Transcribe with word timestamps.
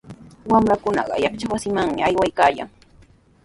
Wamrakunaqa 0.51 1.15
yachaywasimanmi 1.23 1.99
aywaykaayan. 2.07 2.69